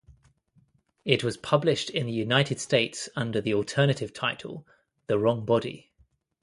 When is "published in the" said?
1.37-2.11